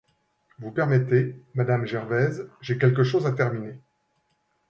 [0.57, 3.79] Vous permettez, madame Gervaise, j'ai quelque chose à terminer.